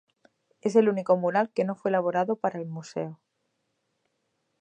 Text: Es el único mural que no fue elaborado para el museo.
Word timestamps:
Es 0.61 0.75
el 0.75 0.89
único 0.89 1.15
mural 1.15 1.51
que 1.53 1.63
no 1.63 1.75
fue 1.75 1.89
elaborado 1.91 2.35
para 2.35 2.57
el 2.57 2.65
museo. 2.65 3.21